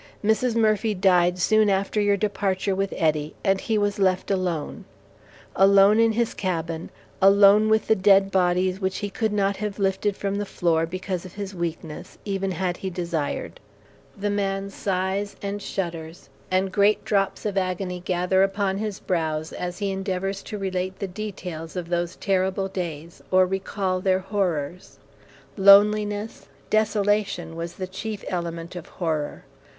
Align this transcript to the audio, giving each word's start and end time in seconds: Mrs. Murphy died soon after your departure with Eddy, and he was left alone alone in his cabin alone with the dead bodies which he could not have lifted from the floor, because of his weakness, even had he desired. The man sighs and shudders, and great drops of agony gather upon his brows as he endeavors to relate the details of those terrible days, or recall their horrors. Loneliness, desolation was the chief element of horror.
Mrs. 0.23 0.55
Murphy 0.55 0.95
died 0.95 1.37
soon 1.37 1.69
after 1.69 2.01
your 2.01 2.17
departure 2.17 2.73
with 2.73 2.91
Eddy, 2.97 3.35
and 3.43 3.61
he 3.61 3.77
was 3.77 3.99
left 3.99 4.31
alone 4.31 4.85
alone 5.55 5.99
in 5.99 6.13
his 6.13 6.33
cabin 6.33 6.89
alone 7.21 7.69
with 7.69 7.85
the 7.87 7.95
dead 7.95 8.31
bodies 8.31 8.79
which 8.81 8.97
he 8.97 9.11
could 9.11 9.31
not 9.31 9.57
have 9.57 9.77
lifted 9.77 10.17
from 10.17 10.37
the 10.37 10.45
floor, 10.47 10.87
because 10.87 11.23
of 11.23 11.33
his 11.35 11.53
weakness, 11.53 12.17
even 12.25 12.49
had 12.49 12.77
he 12.77 12.89
desired. 12.89 13.59
The 14.17 14.31
man 14.31 14.71
sighs 14.71 15.35
and 15.39 15.61
shudders, 15.61 16.29
and 16.49 16.71
great 16.71 17.05
drops 17.05 17.45
of 17.45 17.55
agony 17.55 17.99
gather 17.99 18.41
upon 18.41 18.79
his 18.79 18.99
brows 18.99 19.53
as 19.53 19.77
he 19.77 19.91
endeavors 19.91 20.41
to 20.41 20.57
relate 20.57 20.97
the 20.97 21.07
details 21.07 21.75
of 21.75 21.89
those 21.89 22.15
terrible 22.15 22.67
days, 22.69 23.21
or 23.29 23.45
recall 23.45 24.01
their 24.01 24.17
horrors. 24.17 24.97
Loneliness, 25.57 26.47
desolation 26.71 27.55
was 27.55 27.73
the 27.75 27.85
chief 27.85 28.25
element 28.29 28.75
of 28.75 28.87
horror. 28.87 29.45